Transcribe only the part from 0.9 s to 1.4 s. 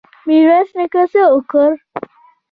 څه